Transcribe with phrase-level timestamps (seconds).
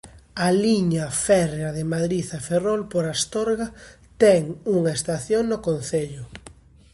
[0.45, 3.67] A liña férrea de Madrid a Ferrol por Astorga
[4.21, 4.41] ten
[4.77, 6.23] unha estación no concello.